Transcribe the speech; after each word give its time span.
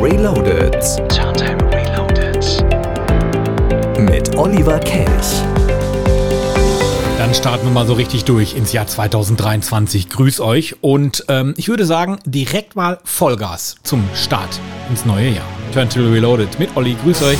Reloaded. 0.00 0.74
Turntime 1.08 1.58
Reloaded. 1.72 2.64
Mit 3.98 4.36
Oliver 4.36 4.78
Kelch. 4.78 5.42
Dann 7.18 7.34
starten 7.34 7.66
wir 7.66 7.72
mal 7.72 7.86
so 7.86 7.94
richtig 7.94 8.24
durch 8.24 8.56
ins 8.56 8.72
Jahr 8.72 8.86
2023. 8.86 10.10
Grüß 10.10 10.40
euch 10.40 10.76
und 10.82 11.24
ähm, 11.28 11.54
ich 11.56 11.68
würde 11.68 11.86
sagen, 11.86 12.18
direkt 12.26 12.76
mal 12.76 12.98
Vollgas 13.04 13.76
zum 13.82 14.04
Start 14.14 14.60
ins 14.90 15.06
neue 15.06 15.30
Jahr. 15.30 15.48
Turntable 15.72 16.12
Reloaded 16.12 16.58
mit 16.58 16.76
Olli. 16.76 16.94
Grüß 17.02 17.22
euch. 17.22 17.38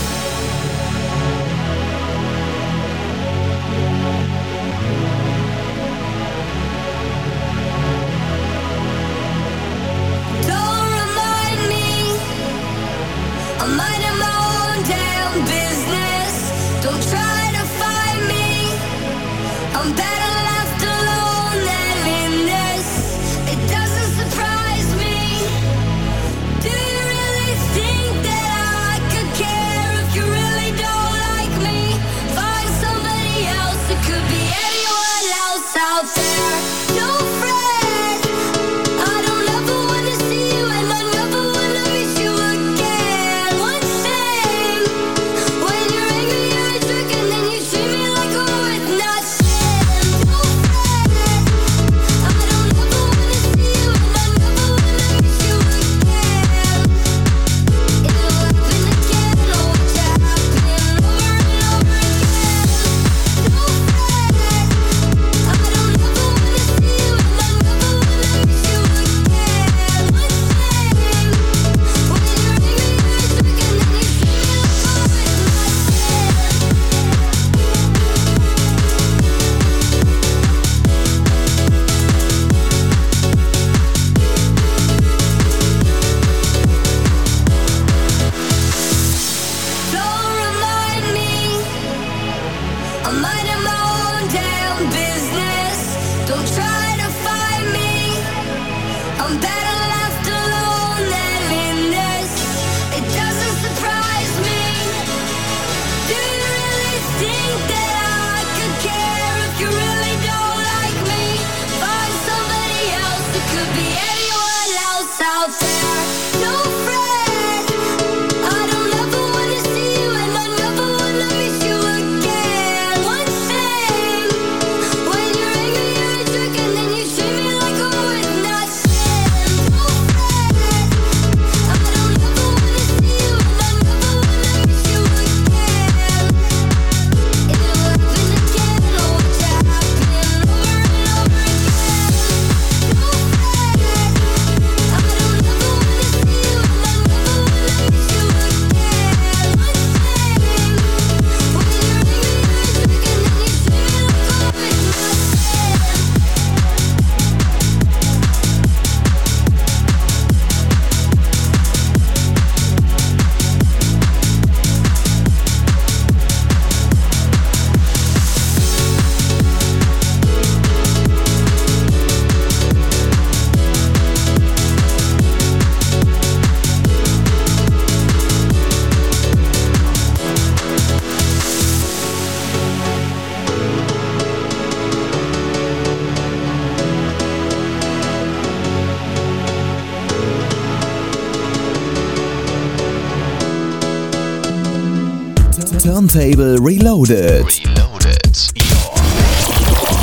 Roundtable 196.06 196.58
Reloaded. 196.60 197.44
Reloaded. 197.44 198.36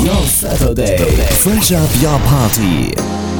Your, 0.04 0.06
your 0.06 0.26
Saturday. 0.26 0.98
Fresh 1.36 1.72
up 1.72 1.90
your 2.02 2.18
party. 2.20 3.33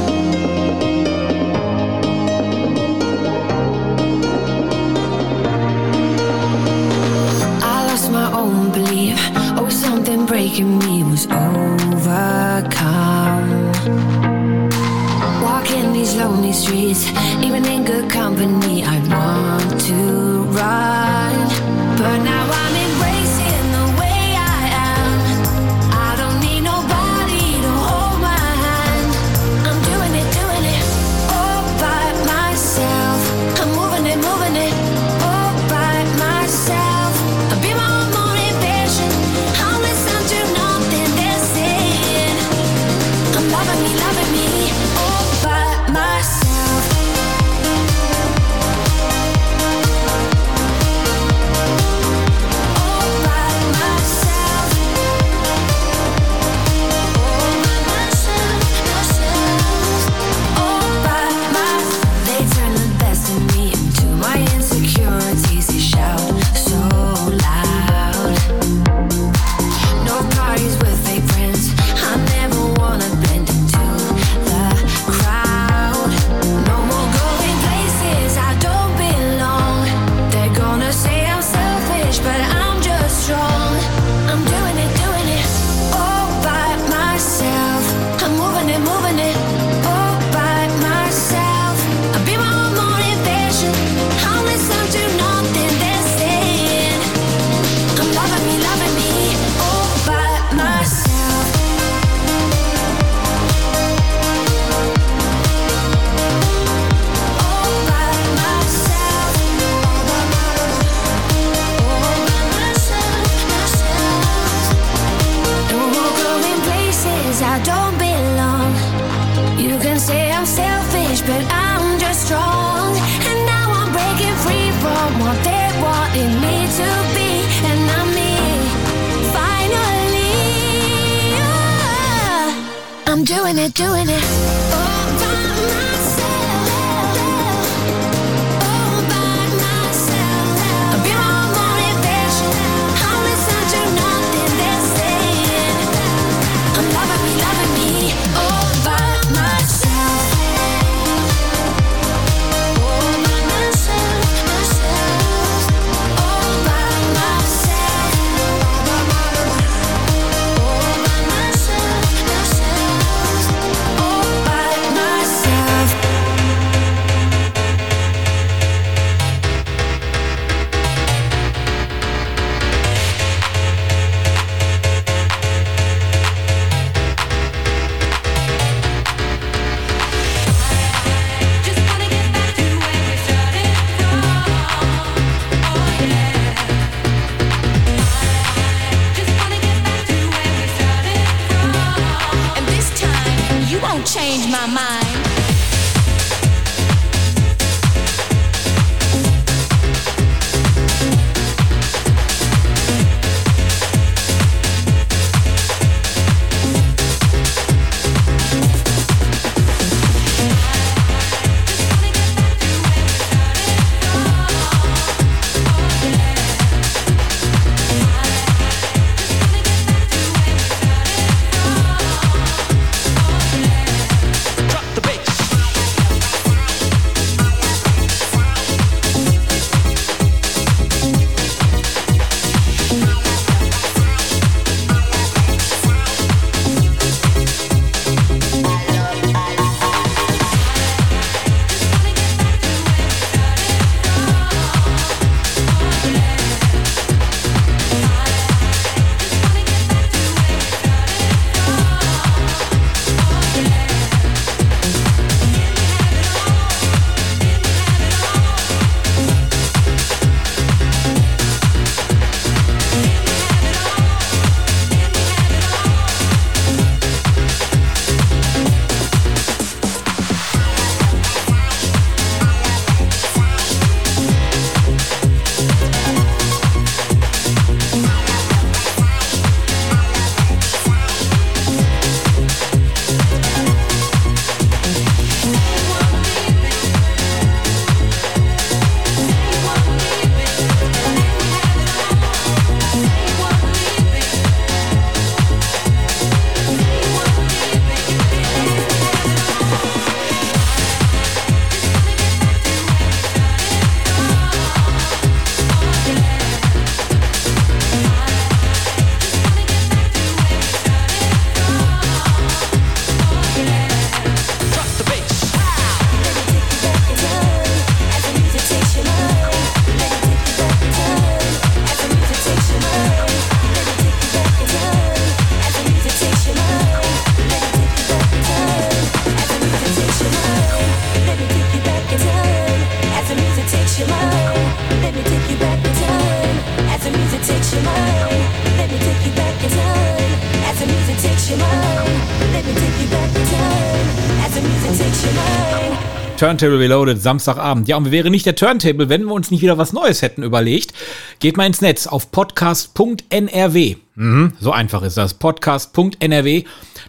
Turntable 346.45 346.77
Reloaded, 346.77 347.19
Samstagabend. 347.19 347.87
Ja, 347.87 347.97
und 347.97 348.05
wir 348.05 348.11
wären 348.11 348.29
nicht 348.29 348.45
der 348.45 348.55
Turntable, 348.55 349.09
wenn 349.09 349.23
wir 349.23 349.33
uns 349.33 349.49
nicht 349.49 349.63
wieder 349.63 349.79
was 349.79 349.93
Neues 349.93 350.21
hätten 350.21 350.43
überlegt. 350.43 350.93
Geht 351.39 351.57
mal 351.57 351.65
ins 351.65 351.81
Netz 351.81 352.05
auf 352.05 352.29
podcast.nrw. 352.29 353.95
Mhm, 354.13 354.53
so 354.59 354.71
einfach 354.71 355.01
ist 355.01 355.17
das. 355.17 355.33
Podcast.nrw. 355.33 356.63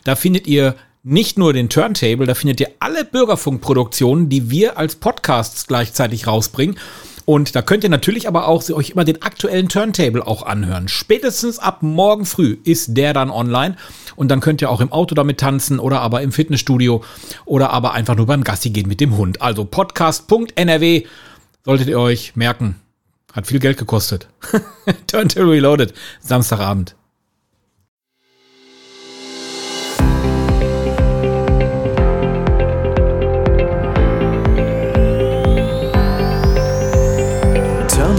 Da 0.04 0.16
findet 0.16 0.46
ihr 0.46 0.74
nicht 1.02 1.36
nur 1.36 1.52
den 1.52 1.68
Turntable, 1.68 2.24
da 2.24 2.34
findet 2.34 2.60
ihr 2.60 2.70
alle 2.78 3.04
Bürgerfunkproduktionen, 3.04 4.30
die 4.30 4.50
wir 4.50 4.78
als 4.78 4.96
Podcasts 4.96 5.66
gleichzeitig 5.66 6.26
rausbringen. 6.26 6.78
Und 7.26 7.56
da 7.56 7.60
könnt 7.60 7.82
ihr 7.82 7.90
natürlich 7.90 8.28
aber 8.28 8.46
auch 8.46 8.70
euch 8.70 8.90
immer 8.90 9.04
den 9.04 9.20
aktuellen 9.20 9.68
Turntable 9.68 10.24
auch 10.24 10.44
anhören. 10.44 10.86
Spätestens 10.86 11.58
ab 11.58 11.82
morgen 11.82 12.24
früh 12.24 12.56
ist 12.62 12.96
der 12.96 13.12
dann 13.12 13.30
online. 13.30 13.76
Und 14.14 14.30
dann 14.30 14.40
könnt 14.40 14.62
ihr 14.62 14.70
auch 14.70 14.80
im 14.80 14.92
Auto 14.92 15.16
damit 15.16 15.38
tanzen 15.38 15.80
oder 15.80 16.00
aber 16.00 16.22
im 16.22 16.30
Fitnessstudio 16.30 17.02
oder 17.44 17.70
aber 17.70 17.92
einfach 17.94 18.14
nur 18.14 18.26
beim 18.26 18.44
Gassi 18.44 18.70
gehen 18.70 18.88
mit 18.88 19.00
dem 19.00 19.16
Hund. 19.16 19.42
Also 19.42 19.64
podcast.nrw 19.64 21.02
solltet 21.64 21.88
ihr 21.88 21.98
euch 21.98 22.36
merken. 22.36 22.76
Hat 23.32 23.48
viel 23.48 23.58
Geld 23.58 23.76
gekostet. 23.76 24.28
Turntable 25.08 25.50
Reloaded, 25.50 25.94
Samstagabend. 26.20 26.94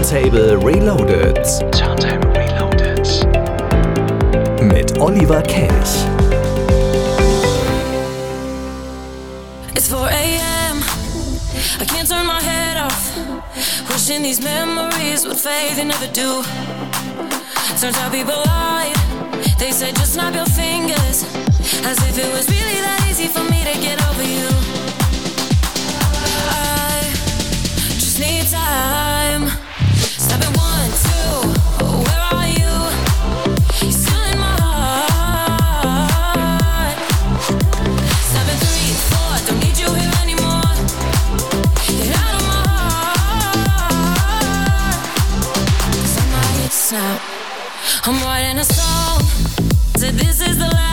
Turntable 0.08 0.56
Reloaded. 0.56 1.36
Turntable 1.70 2.32
Reloaded. 2.32 3.04
Mit 4.62 4.98
Oliver 4.98 5.42
Kelch. 5.42 6.06
It's 9.76 9.88
4 9.88 10.08
a.m. 10.08 10.82
I 11.78 11.84
can't 11.84 12.08
turn 12.08 12.24
my 12.24 12.40
head 12.40 12.78
off. 12.78 13.18
Wishing 13.90 14.22
these 14.22 14.40
memories 14.40 15.26
would 15.26 15.36
fade, 15.36 15.76
they 15.76 15.84
never 15.84 16.06
do. 16.06 16.42
Turns 17.78 17.98
out 17.98 18.10
people 18.10 18.40
lied. 18.46 18.96
They 19.58 19.72
said 19.72 19.94
just 19.94 20.14
snap 20.14 20.34
your 20.34 20.46
fingers. 20.46 21.24
As 21.84 21.98
if 22.08 22.16
it 22.16 22.32
was 22.32 22.48
really 22.48 22.80
that 22.80 23.06
easy 23.10 23.28
for 23.28 23.44
me 23.44 23.62
to 23.62 23.78
get 23.78 24.00
over 24.08 24.22
you. 24.22 24.48
I 26.48 27.12
just 28.00 28.18
need 28.18 28.46
time. 28.46 29.67
I'm 48.08 48.14
writing 48.22 48.56
a 48.56 48.64
song. 48.64 49.20
Said 49.96 50.14
this 50.14 50.40
is 50.40 50.56
the 50.56 50.64
last 50.64 50.87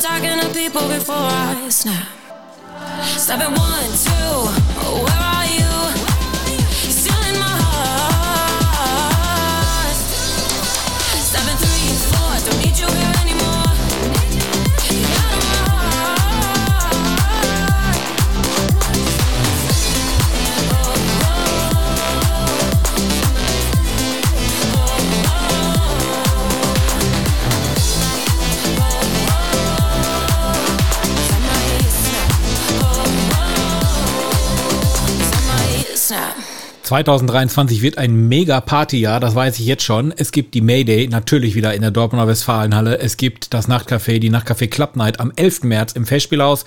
stop 0.00 0.20
talking 0.20 0.40
to 0.40 0.48
people 0.54 0.88
before 0.88 1.14
I 1.16 1.68
snap. 1.68 2.08
Step 3.02 3.40
at 3.40 3.50
one, 3.50 3.90
two, 4.04 4.63
2023 36.84 37.80
wird 37.80 37.96
ein 37.96 38.28
mega 38.28 38.60
Partyjahr, 38.60 39.18
das 39.18 39.34
weiß 39.34 39.58
ich 39.58 39.64
jetzt 39.64 39.84
schon. 39.84 40.12
Es 40.14 40.32
gibt 40.32 40.52
die 40.52 40.60
Mayday 40.60 41.08
natürlich 41.08 41.54
wieder 41.54 41.72
in 41.72 41.80
der 41.80 41.90
Dortmunder 41.90 42.28
Westfalenhalle. 42.28 42.98
Es 42.98 43.16
gibt 43.16 43.54
das 43.54 43.68
Nachtcafé, 43.68 44.18
die 44.18 44.30
Nachtcafé 44.30 44.68
Club 44.68 44.94
Night 44.94 45.18
am 45.18 45.32
11. 45.34 45.62
März 45.62 45.92
im 45.92 46.04
Festspielhaus. 46.04 46.66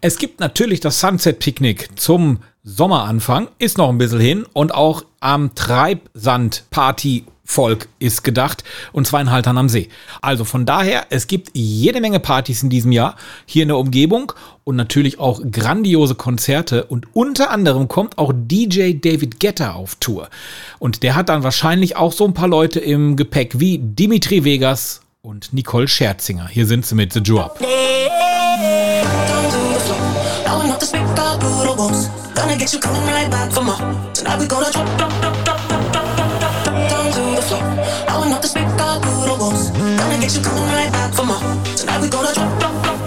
Es 0.00 0.18
gibt 0.18 0.38
natürlich 0.38 0.78
das 0.78 1.00
Sunset 1.00 1.40
Picknick 1.40 1.98
zum 1.98 2.38
Sommeranfang, 2.62 3.48
ist 3.58 3.78
noch 3.78 3.88
ein 3.88 3.98
bisschen 3.98 4.20
hin 4.20 4.46
und 4.52 4.72
auch 4.72 5.04
am 5.18 5.54
Treibsand 5.56 6.64
Party 6.70 7.24
Volk 7.48 7.88
ist 7.98 8.24
gedacht 8.24 8.62
und 8.92 9.06
zwar 9.06 9.22
in 9.22 9.30
Haltern 9.30 9.56
am 9.56 9.70
See. 9.70 9.88
Also 10.20 10.44
von 10.44 10.66
daher, 10.66 11.06
es 11.08 11.26
gibt 11.26 11.50
jede 11.54 12.02
Menge 12.02 12.20
Partys 12.20 12.62
in 12.62 12.68
diesem 12.68 12.92
Jahr 12.92 13.16
hier 13.46 13.62
in 13.62 13.68
der 13.68 13.78
Umgebung 13.78 14.32
und 14.64 14.76
natürlich 14.76 15.18
auch 15.18 15.40
grandiose 15.50 16.14
Konzerte 16.14 16.84
und 16.84 17.06
unter 17.14 17.50
anderem 17.50 17.88
kommt 17.88 18.18
auch 18.18 18.34
DJ 18.34 18.98
David 19.00 19.40
Guetta 19.40 19.72
auf 19.72 19.94
Tour 19.94 20.28
und 20.78 21.02
der 21.02 21.16
hat 21.16 21.30
dann 21.30 21.42
wahrscheinlich 21.42 21.96
auch 21.96 22.12
so 22.12 22.26
ein 22.26 22.34
paar 22.34 22.48
Leute 22.48 22.80
im 22.80 23.16
Gepäck 23.16 23.58
wie 23.58 23.78
Dimitri 23.78 24.44
Vegas 24.44 25.00
und 25.22 25.54
Nicole 25.54 25.88
Scherzinger. 25.88 26.48
Hier 26.48 26.66
sind 26.66 26.84
sie 26.84 26.94
mit 26.94 27.14
The 27.14 27.22
Drop. 27.22 27.58
Gonna 32.34 32.56
get 32.56 32.72
Gonna 40.28 40.40
you 40.40 40.44
coming 40.44 40.64
right 40.64 40.92
back 40.92 41.14
for 41.14 41.24
more. 41.24 41.40
Tonight 41.74 42.02
we 42.02 42.08
gonna 42.10 42.34
drop, 42.34 42.60
drop, 42.60 42.82
drop, 42.84 42.97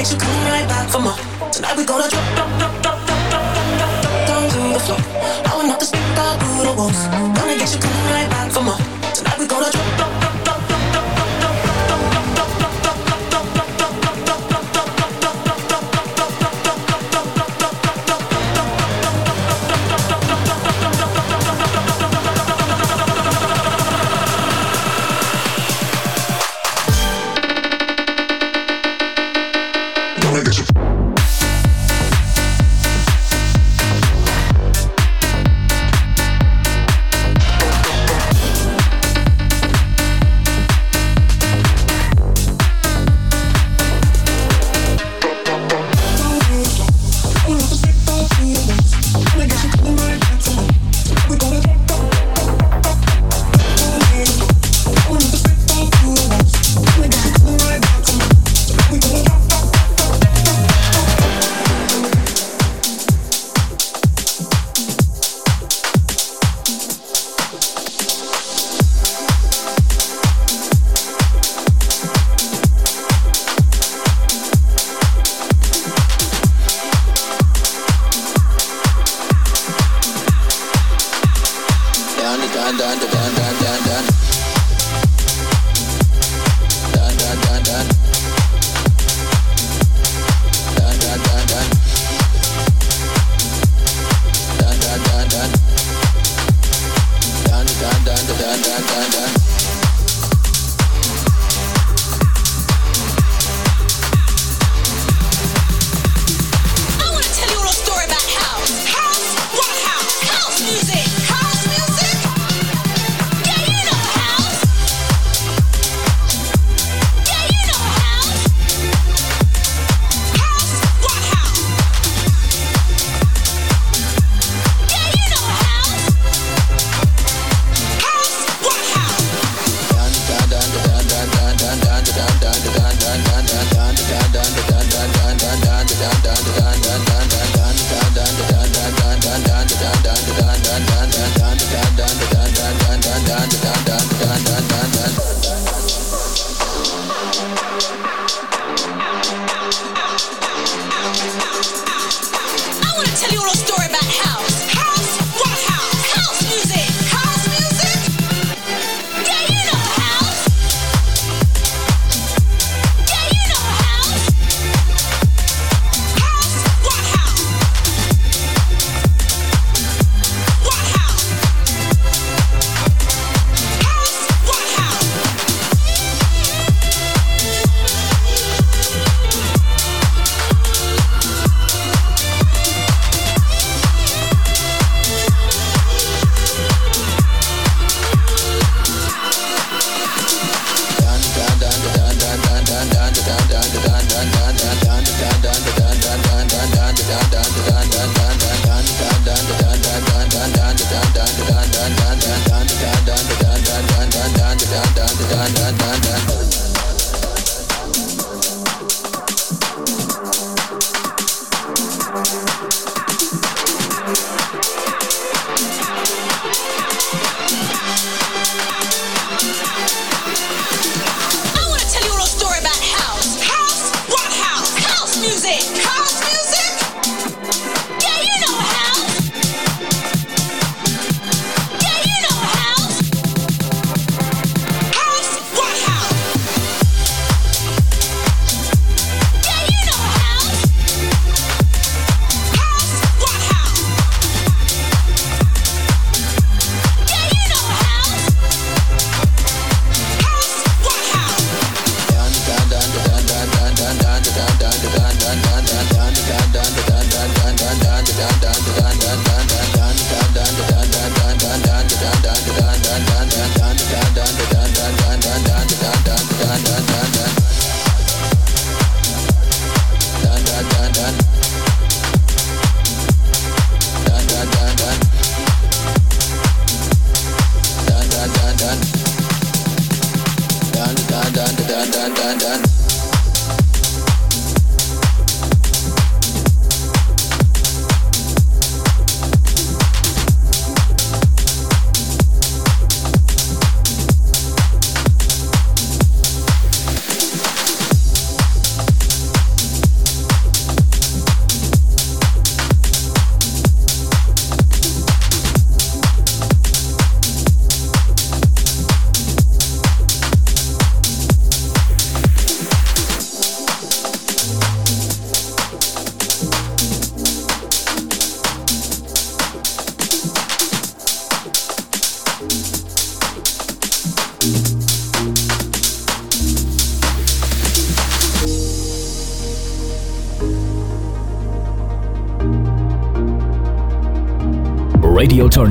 You 0.00 0.16
coming 0.16 0.44
right 0.48 0.66
back 0.66 0.88
for 0.88 0.98
more. 0.98 1.12
Tonight 1.52 1.76
we 1.76 1.84
gonna 1.84 2.08
drop, 2.08 2.24
drop, 2.34 2.48
drop, 2.58 2.72
drop, 2.80 3.06
drop, 3.06 3.20
drop, 3.28 3.44
drop, 3.52 3.76
drop, 3.78 4.26
drop 4.26 4.50
to 4.50 4.58
the 4.72 4.80
floor, 4.80 4.98
blowing 5.44 5.70
up 5.70 5.78
the 5.78 5.84
speaker 5.84 6.38
through 6.40 6.64
the 6.64 6.72
walls. 6.72 7.06
Gonna 7.36 7.58
get 7.58 7.68
you 7.74 7.80
coming 7.80 8.12
right 8.14 8.29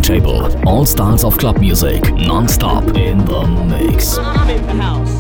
Turntable. 0.10 0.68
All 0.68 0.88
styles 0.88 1.24
of 1.24 1.38
club 1.38 1.60
music, 1.60 2.02
non-stop 2.16 2.96
in 2.96 3.24
the 3.26 3.46
mix. 3.46 4.18
I'm 4.18 4.50
in 4.50 4.66
the 4.66 4.74
house. 4.74 5.19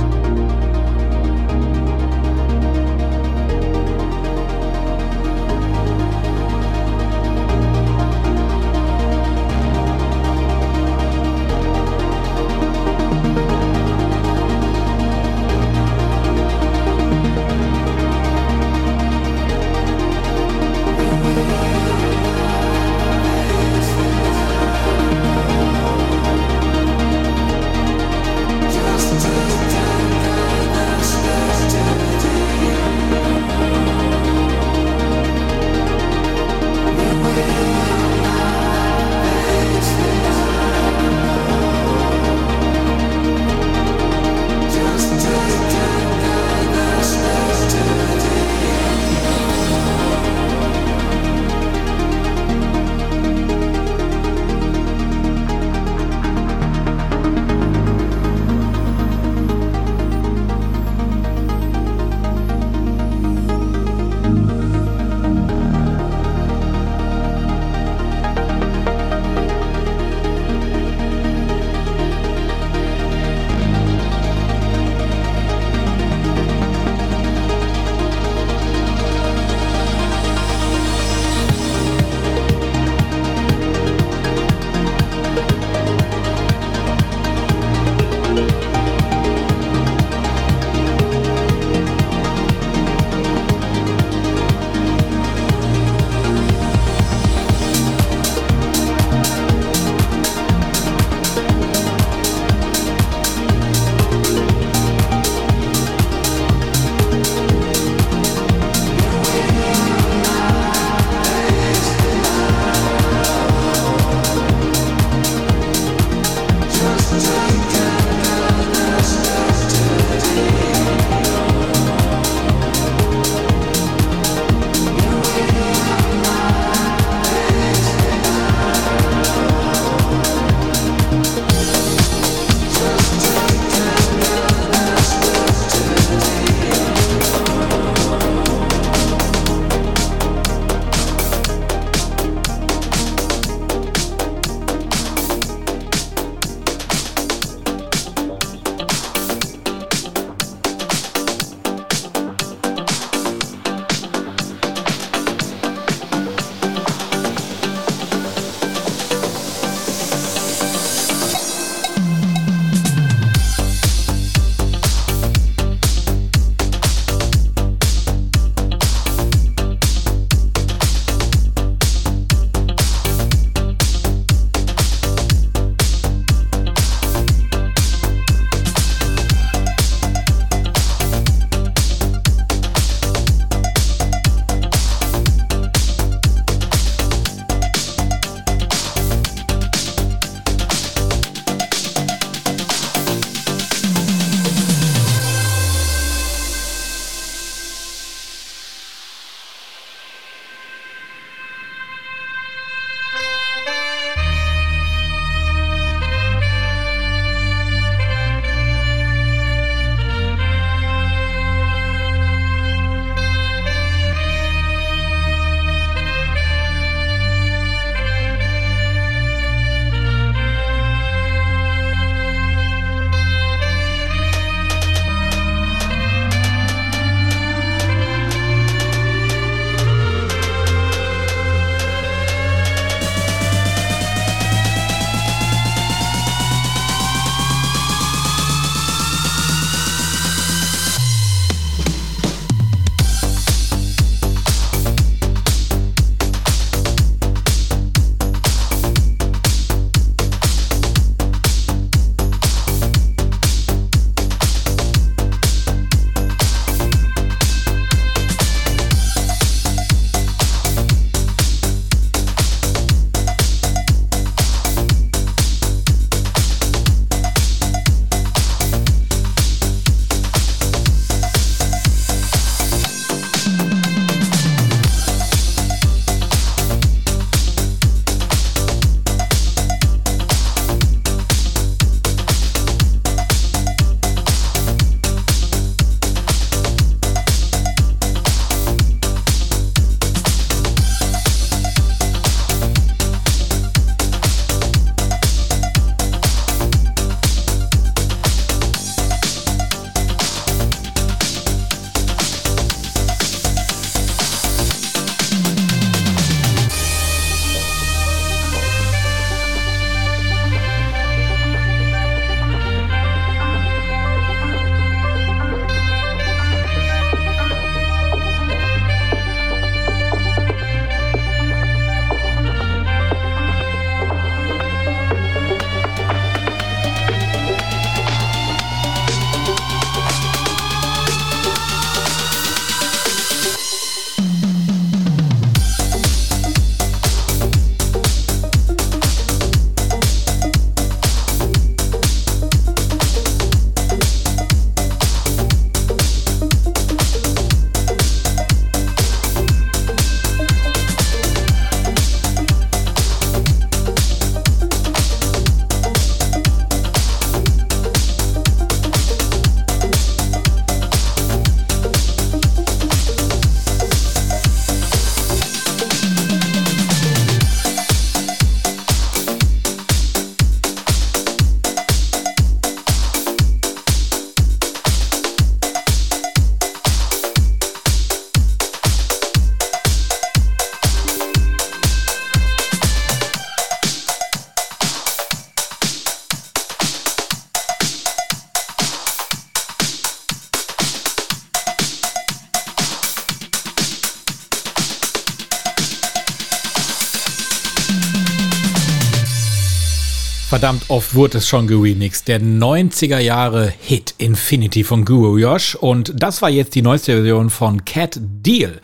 Verdammt 400.59 400.89
oft 400.89 401.15
wurde 401.15 401.37
es 401.37 401.47
schon 401.47 401.67
geremixed. 401.67 402.27
Der 402.27 402.41
90er 402.41 403.19
Jahre 403.19 403.71
Hit 403.79 404.13
Infinity 404.17 404.83
von 404.83 405.05
Guru 405.05 405.37
Yosh. 405.37 405.75
Und 405.75 406.11
das 406.21 406.41
war 406.41 406.49
jetzt 406.49 406.75
die 406.75 406.81
neueste 406.81 407.13
Version 407.13 407.49
von 407.49 407.85
Cat 407.85 408.19
Deal. 408.19 408.81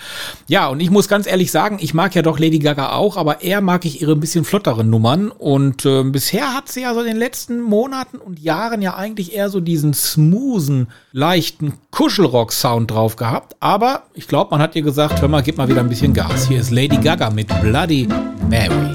Ja, 0.48 0.70
und 0.70 0.80
ich 0.80 0.90
muss 0.90 1.10
ganz 1.10 1.28
ehrlich 1.28 1.52
sagen, 1.52 1.78
ich 1.82 1.94
mag 1.94 2.16
ja 2.16 2.22
doch 2.22 2.40
Lady 2.40 2.60
Gaga 2.60 2.94
auch, 2.94 3.18
aber 3.18 3.42
eher 3.42 3.60
mag 3.60 3.84
ich 3.84 4.02
ihre 4.02 4.14
ein 4.14 4.22
bisschen 4.22 4.46
flotteren 4.46 4.90
Nummern. 4.90 5.32
Und 5.32 5.86
äh, 5.86 6.04
bisher 6.04 6.54
hat 6.54 6.70
sie 6.70 6.84
ja 6.84 6.94
so 6.94 7.02
in 7.02 7.08
den 7.08 7.18
letzten 7.18 7.62
Monaten 7.62 8.20
und 8.20 8.40
Jahren 8.40 8.82
ja 8.82 8.96
eigentlich 8.96 9.36
eher 9.36 9.50
so 9.50 9.60
diesen 9.60 9.94
smoothen, 9.94 10.88
leichten 11.12 11.74
Kuschelrock-Sound 11.92 12.90
drauf 12.90 13.18
gehabt. 13.18 13.58
Aber 13.60 14.04
ich 14.14 14.30
glaube, 14.30 14.52
man 14.52 14.62
hat 14.62 14.78
ihr 14.78 14.82
gesagt, 14.82 15.22
hör 15.22 15.28
mal, 15.28 15.44
gib 15.44 15.58
mal 15.58 15.68
wieder 15.68 15.82
ein 15.82 15.90
bisschen 15.90 16.14
Gas. 16.14 16.48
Hier 16.48 16.62
ist 16.62 16.72
Lady 16.72 16.96
Gaga 16.96 17.32
mit 17.32 17.50
Bloody 17.60 18.08
Mary. 18.50 18.95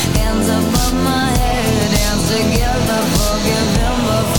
hands 0.31 0.49
above 0.49 0.93
my 1.03 1.29
head. 1.37 1.91
Dance 1.91 2.27
together, 2.29 3.01
forgive 3.15 3.69
him 3.77 4.30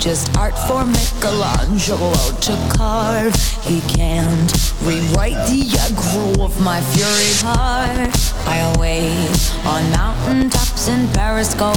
just 0.00 0.34
art 0.38 0.56
for 0.66 0.82
Michelangelo 0.84 2.12
to 2.40 2.56
carve. 2.74 3.34
He 3.62 3.82
can't 3.82 4.50
rewrite 4.82 5.36
the 5.46 5.68
aggro 5.76 6.40
of 6.40 6.58
my 6.62 6.80
fury 6.80 7.34
heart. 7.44 8.08
I'll 8.46 8.80
wait 8.80 9.28
on 9.66 9.82
mountain 9.90 10.48
tops 10.48 10.88
in 10.88 11.06
Paris, 11.08 11.52
gold 11.54 11.76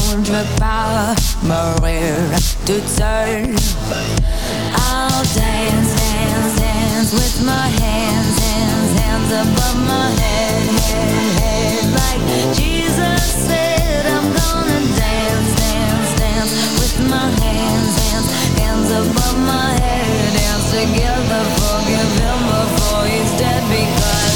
power, 0.57 1.13
Maria 1.43 2.15
to 2.65 2.79
turn. 2.95 3.57
I'll 4.87 5.23
dance, 5.35 5.91
dance, 5.99 6.59
dance 6.59 7.13
with 7.13 7.45
my 7.45 7.67
hands, 7.67 8.39
hands, 8.39 8.99
hands 8.99 9.31
above 9.43 9.79
my 9.85 10.09
head, 10.23 10.69
head, 10.79 11.41
head. 11.41 11.83
Like 11.99 12.55
Jesus 12.55 13.21
said, 13.47 14.05
I'm 14.05 14.31
gonna 14.31 14.92
with 16.51 17.09
my 17.09 17.29
hands, 17.39 17.95
hands, 18.11 18.29
hands 18.59 18.91
above 18.91 19.37
my 19.39 19.79
head. 19.79 20.33
Dance 20.35 20.71
together, 20.71 21.43
forgive 21.55 22.11
him 22.19 22.39
before 22.51 23.05
he's 23.05 23.31
dead 23.39 23.63
because 23.69 24.32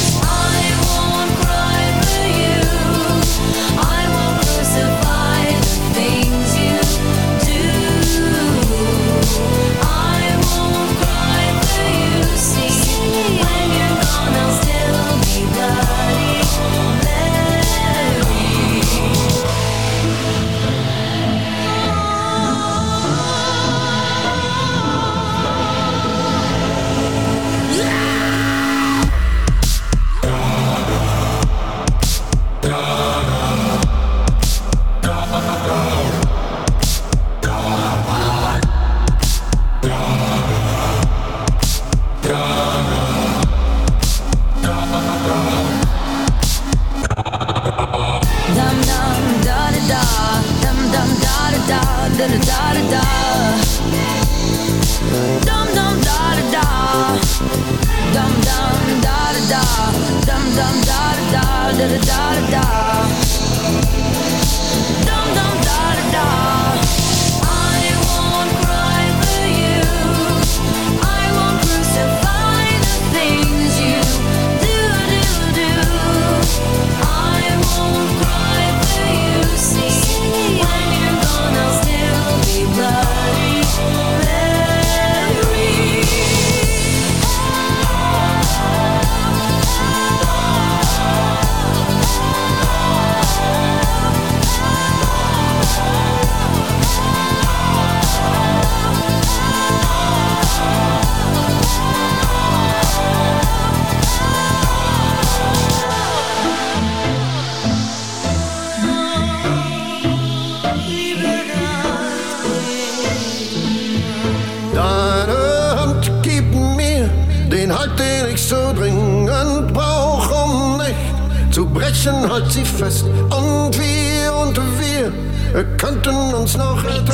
halt 122.48 122.52
sie 122.52 122.64
fest. 122.64 123.04
Und 123.04 123.78
wir 123.78 124.34
und 124.34 124.58
wir 124.78 125.64
könnten 125.76 126.34
uns 126.34 126.56
noch 126.56 126.82
retten. 126.84 127.12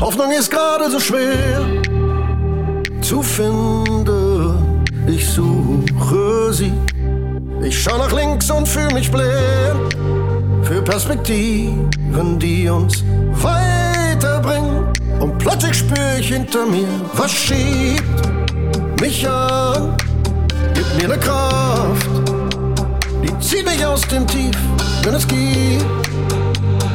Hoffnung 0.00 0.30
ist 0.32 0.50
gerade 0.50 0.90
so 0.90 1.00
schwer 1.00 1.60
zu 3.00 3.22
finden. 3.22 4.84
Ich 5.06 5.28
suche 5.28 6.52
sie. 6.52 6.72
Ich 7.62 7.82
schau 7.82 7.96
nach 7.96 8.12
links 8.12 8.50
und 8.50 8.68
fühl 8.68 8.92
mich 8.92 9.10
blind 9.10 9.96
für 10.62 10.82
Perspektiven, 10.82 12.38
die 12.38 12.68
uns 12.68 13.04
weiterbringen. 13.42 14.86
Und 15.20 15.38
plötzlich 15.38 15.78
spür 15.78 16.18
ich 16.18 16.28
hinter 16.28 16.66
mir, 16.66 16.88
was 17.14 17.32
schiebt 17.32 19.00
mich 19.00 19.26
an, 19.28 19.96
gibt 20.74 20.96
mir 20.96 21.08
ne 21.08 21.18
Kraft, 21.18 22.25
die 23.40 23.46
zieht 23.46 23.66
mich 23.66 23.84
aus 23.84 24.02
dem 24.02 24.26
Tief, 24.26 24.54
wenn 25.02 25.14
es 25.14 25.26
gibt. 25.26 25.84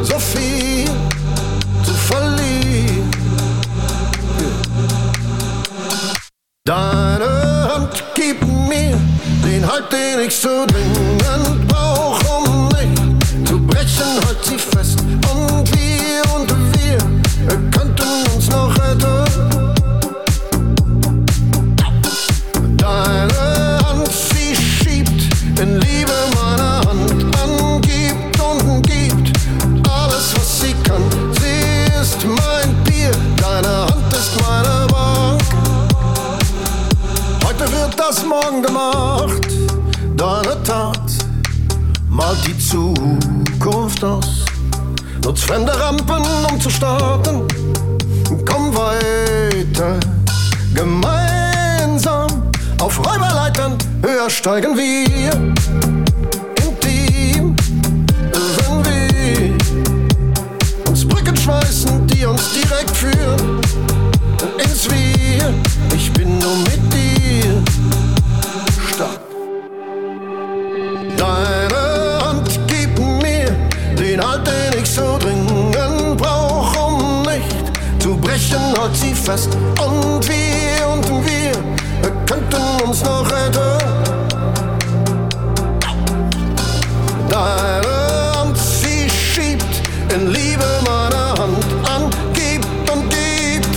So 0.02 0.18
viel 0.20 0.86
zu 1.84 1.94
verlieren. 1.94 3.10
Deine 6.66 7.74
Hand 7.74 8.04
gibt 8.14 8.46
mir 8.48 8.98
den 9.44 9.70
Halt, 9.70 9.92
den 9.92 10.28
ich 10.28 10.36
so 10.36 10.66
Nutz 45.32 45.44
fremde 45.44 45.72
Rampen, 45.80 46.26
um 46.52 46.60
zu 46.60 46.70
starten. 46.70 47.48
Komm 48.46 48.76
weiter, 48.76 49.98
gemeinsam 50.74 52.28
auf 52.82 53.00
Räuberleitern 53.00 53.78
höher 54.02 54.30
steigen 54.30 54.76
wir. 54.76 55.32
Intim, 56.66 57.56
wenn 58.58 58.84
wir 58.84 59.56
uns 60.90 61.08
Brücken 61.08 61.38
schmeißen, 61.38 62.06
die 62.08 62.26
uns 62.26 62.52
direkt 62.52 62.92
führen 62.92 63.62
ins 64.62 64.90
Wir. 64.92 65.54
Ich 65.96 66.12
bin 66.12 66.40
nur 66.40 66.58
mit 66.58 66.94
dir 66.94 67.61
halt 78.82 78.96
sie 78.96 79.14
fest. 79.14 79.50
Und 79.80 80.28
wir 80.28 80.88
und 80.88 81.26
wir 81.26 81.52
könnten 82.26 82.84
uns 82.84 83.04
noch 83.04 83.26
retten. 83.32 83.78
Deine 87.30 88.38
Hand, 88.38 88.58
sie 88.58 89.10
schiebt 89.10 89.82
in 90.14 90.32
Liebe 90.32 90.66
meine 90.86 91.30
Hand 91.40 91.66
an, 91.94 92.10
gibt 92.34 92.90
und 92.92 93.10
gibt 93.10 93.70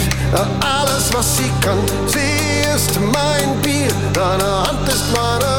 alles, 0.60 1.12
was 1.14 1.36
sie 1.36 1.52
kann. 1.60 1.78
Sie 2.06 2.74
ist 2.74 2.98
mein 3.00 3.60
Bier, 3.62 3.92
deine 4.12 4.68
Hand 4.68 4.88
ist 4.88 5.04
meine 5.14 5.53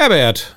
Herbert. 0.00 0.56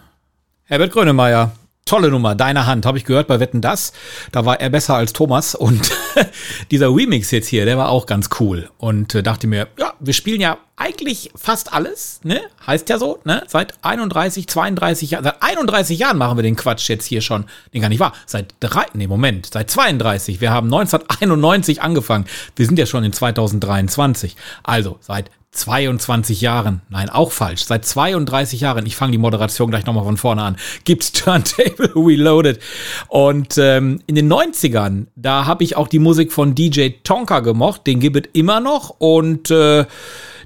Herbert 0.64 0.94
Grönemeyer. 0.94 1.52
Tolle 1.84 2.10
Nummer, 2.10 2.34
deine 2.34 2.66
Hand, 2.66 2.86
habe 2.86 2.98
ich 2.98 3.04
gehört 3.04 3.28
bei 3.28 3.42
Wetten 3.42 3.60
Das. 3.60 3.92
Da 4.32 4.46
war 4.46 4.62
er 4.62 4.70
besser 4.70 4.96
als 4.96 5.12
Thomas 5.12 5.54
und 5.54 5.92
dieser 6.72 6.96
Remix 6.96 7.30
jetzt 7.32 7.50
hier, 7.50 7.66
der 7.66 7.78
war 7.78 7.90
auch 7.90 8.06
ganz 8.06 8.30
cool 8.40 8.70
und 8.78 9.14
äh, 9.16 9.22
dachte 9.22 9.48
mir, 9.48 9.68
ja, 9.78 9.96
wir 10.00 10.14
spielen 10.14 10.40
ja 10.40 10.60
eigentlich 10.78 11.30
fast 11.36 11.74
alles, 11.74 12.22
ne? 12.24 12.40
Heißt 12.66 12.88
ja 12.88 12.98
so, 12.98 13.20
ne? 13.26 13.44
Seit 13.48 13.74
31, 13.82 14.48
32 14.48 15.12
Jahren, 15.12 15.26
seit 15.26 15.44
31 15.44 16.00
Jahren 16.00 16.18
machen 16.18 16.38
wir 16.38 16.44
den 16.44 16.56
Quatsch 16.56 16.88
jetzt 16.88 17.06
hier 17.06 17.20
schon. 17.20 17.44
Den 17.74 17.82
gar 17.82 17.90
nicht 17.90 18.00
wahr. 18.00 18.14
Seit 18.26 18.56
drei, 18.62 18.86
nee, 18.94 19.08
Moment, 19.08 19.50
seit 19.52 19.70
32. 19.70 20.40
Wir 20.40 20.52
haben 20.52 20.74
1991 20.74 21.82
angefangen. 21.82 22.28
Wir 22.56 22.66
sind 22.66 22.80
ja 22.80 22.86
schon 22.86 23.04
in 23.04 23.12
2023. 23.12 24.38
Also, 24.64 25.00
seit 25.02 25.30
22 25.54 26.42
Jahren, 26.42 26.82
nein, 26.90 27.10
auch 27.10 27.32
falsch, 27.32 27.66
seit 27.66 27.86
32 27.86 28.62
Jahren, 28.62 28.86
ich 28.86 28.96
fange 28.96 29.12
die 29.12 29.18
Moderation 29.18 29.70
gleich 29.70 29.86
nochmal 29.86 30.04
von 30.04 30.18
vorne 30.18 30.42
an, 30.42 30.58
gibt's 30.84 31.12
Turntable 31.14 31.92
Reloaded. 31.96 32.60
Und 33.08 33.58
ähm, 33.58 34.02
in 34.08 34.16
den 34.16 34.32
90ern, 34.32 35.06
da 35.16 35.46
habe 35.46 35.64
ich 35.64 35.76
auch 35.76 35.88
die 35.88 36.00
Musik 36.00 36.34
von 36.34 36.56
DJ 36.56 36.90
Tonka 37.04 37.40
gemocht, 37.40 37.88
den 37.88 38.00
gibt 38.00 38.18
es 38.18 38.34
immer 38.34 38.60
noch. 38.60 38.96
Und 38.98 39.52
äh, 39.52 39.86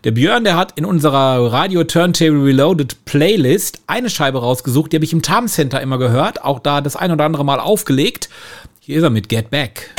der 0.03 0.11
Björn, 0.11 0.43
der 0.43 0.55
hat 0.55 0.73
in 0.77 0.85
unserer 0.85 1.51
Radio 1.51 1.83
Turntable 1.83 2.43
Reloaded 2.43 3.05
Playlist 3.05 3.81
eine 3.87 4.09
Scheibe 4.09 4.39
rausgesucht, 4.39 4.91
die 4.91 4.97
habe 4.97 5.05
ich 5.05 5.13
im 5.13 5.21
Time 5.21 5.47
Center 5.47 5.81
immer 5.81 5.97
gehört, 5.97 6.43
auch 6.43 6.59
da 6.59 6.81
das 6.81 6.95
ein 6.95 7.11
oder 7.11 7.25
andere 7.25 7.45
Mal 7.45 7.59
aufgelegt. 7.59 8.29
Hier 8.79 8.97
ist 8.97 9.03
er 9.03 9.09
mit 9.09 9.29
Get 9.29 9.49
Back. 9.49 9.93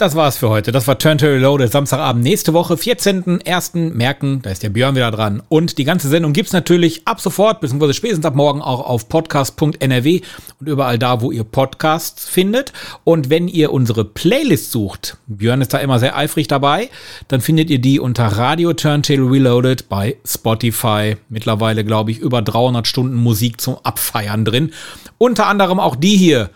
Das 0.00 0.16
war's 0.16 0.38
für 0.38 0.48
heute. 0.48 0.72
Das 0.72 0.86
war 0.86 0.98
Turn 0.98 1.18
to 1.18 1.26
Reloaded, 1.26 1.70
Samstagabend. 1.70 2.22
Nächste 2.22 2.54
Woche, 2.54 2.74
14.01. 2.74 3.92
merken, 3.92 4.40
da 4.40 4.50
ist 4.50 4.62
der 4.62 4.70
Björn 4.70 4.94
wieder 4.94 5.10
dran. 5.10 5.42
Und 5.50 5.76
die 5.76 5.84
ganze 5.84 6.08
Sendung 6.08 6.32
gibt's 6.32 6.54
natürlich 6.54 7.06
ab 7.06 7.20
sofort, 7.20 7.60
beziehungsweise 7.60 7.92
spätestens 7.92 8.24
ab 8.24 8.34
morgen 8.34 8.62
auch 8.62 8.80
auf 8.80 9.10
podcast.nrw 9.10 10.20
und 10.58 10.66
überall 10.66 10.98
da, 10.98 11.20
wo 11.20 11.30
ihr 11.30 11.44
Podcasts 11.44 12.28
findet. 12.28 12.72
Und 13.04 13.28
wenn 13.28 13.46
ihr 13.46 13.72
unsere 13.72 14.06
Playlist 14.06 14.70
sucht, 14.70 15.18
Björn 15.26 15.60
ist 15.60 15.74
da 15.74 15.78
immer 15.78 15.98
sehr 15.98 16.16
eifrig 16.16 16.48
dabei, 16.48 16.88
dann 17.28 17.42
findet 17.42 17.68
ihr 17.68 17.78
die 17.78 18.00
unter 18.00 18.24
Radio 18.24 18.72
Turntable 18.72 19.30
Reloaded 19.30 19.90
bei 19.90 20.16
Spotify. 20.24 21.16
Mittlerweile, 21.28 21.84
glaube 21.84 22.10
ich, 22.10 22.18
über 22.18 22.40
300 22.40 22.86
Stunden 22.86 23.16
Musik 23.16 23.60
zum 23.60 23.76
Abfeiern 23.82 24.46
drin. 24.46 24.72
Unter 25.18 25.46
anderem 25.46 25.78
auch 25.78 25.94
die 25.94 26.16
hier. 26.16 26.48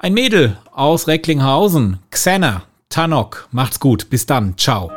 Ein 0.00 0.14
Mädel 0.14 0.56
aus 0.72 1.08
Recklinghausen, 1.08 1.98
Xena, 2.10 2.62
Tanok. 2.88 3.48
Macht's 3.52 3.80
gut. 3.80 4.10
Bis 4.10 4.26
dann. 4.26 4.56
Ciao. 4.56 4.90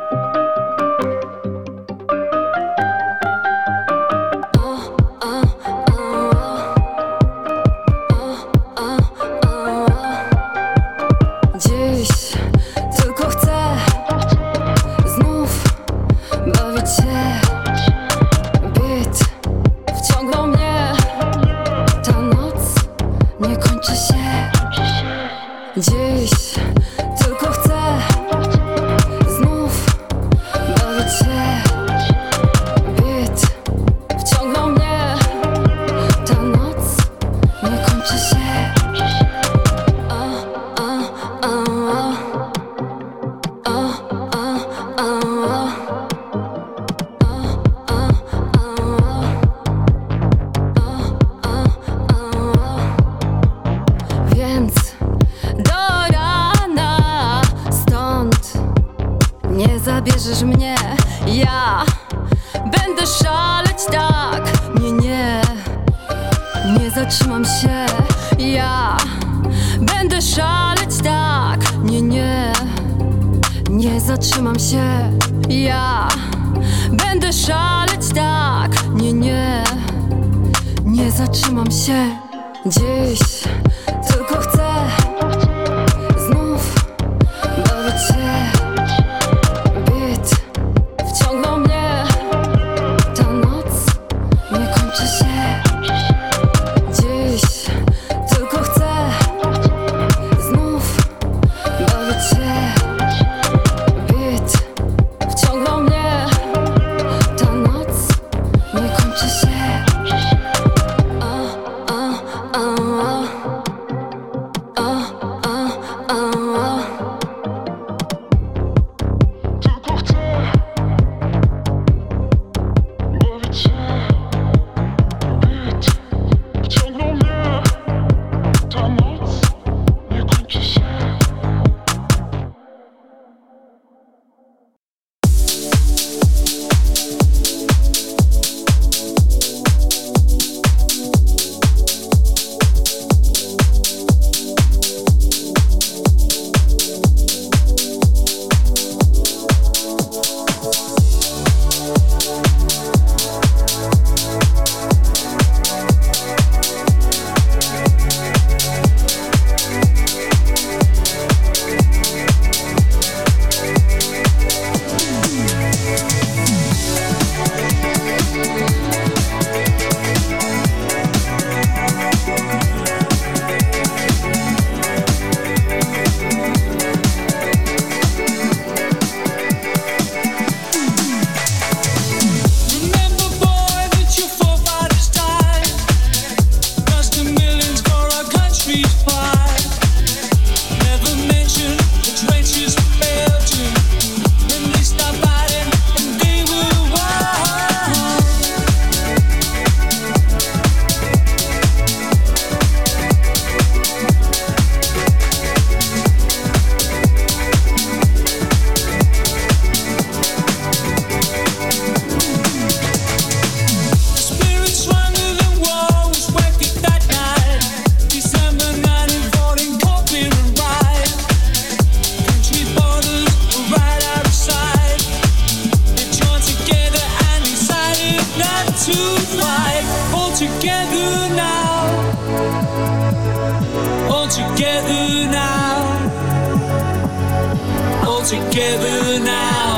Together 238.24 239.18
now. 239.18 239.71